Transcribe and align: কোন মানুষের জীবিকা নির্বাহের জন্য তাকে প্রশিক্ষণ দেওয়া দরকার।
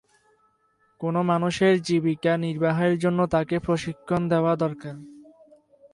কোন 1.01 1.15
মানুষের 1.21 1.73
জীবিকা 1.81 2.33
নির্বাহের 2.37 2.93
জন্য 2.99 3.19
তাকে 3.27 3.55
প্রশিক্ষণ 3.59 4.21
দেওয়া 4.29 4.53
দরকার। 4.55 4.95